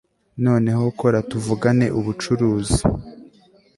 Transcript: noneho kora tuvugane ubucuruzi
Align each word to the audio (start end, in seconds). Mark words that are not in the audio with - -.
noneho 0.45 0.83
kora 0.99 1.19
tuvugane 1.29 1.85
ubucuruzi 1.99 2.81